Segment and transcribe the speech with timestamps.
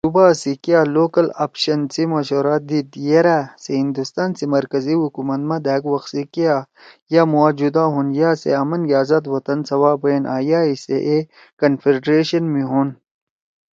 [0.03, 4.29] کرِپس یام صوبا سی کیا لوکل آپشن (Local option) سی مشورہ دیِد یرأ سے ہندوستان
[4.37, 6.55] سی مرکزی حکومت ما دھأک وَخ سی کیا
[7.13, 10.95] یا مُوا جُدا ہون یا سے آمنگے آزاد وطن سوا بیَن آں یا ئی سے
[11.07, 11.17] اے
[11.61, 12.87] کنفیڈریشن (Confederation) می ہون